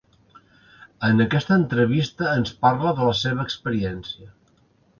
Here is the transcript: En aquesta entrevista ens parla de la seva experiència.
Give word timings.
En 1.09 1.23
aquesta 1.25 1.53
entrevista 1.61 2.31
ens 2.39 2.55
parla 2.67 2.95
de 3.01 3.09
la 3.11 3.13
seva 3.21 3.47
experiència. 3.51 4.31